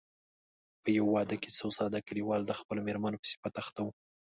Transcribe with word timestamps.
په 0.83 0.89
يوه 0.97 1.09
واده 1.15 1.35
کې 1.41 1.49
څو 1.57 1.67
ساده 1.77 1.99
کليوال 2.07 2.41
د 2.45 2.51
خپلو 2.59 2.79
مېرمنو 2.87 3.21
په 3.21 3.27
صفت 3.33 3.53
اخته 3.61 3.79
وو. 3.83 3.91